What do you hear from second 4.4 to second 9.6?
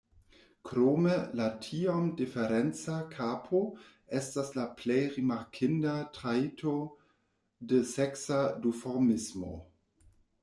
la plej rimarkinda trajto de seksa duformismo.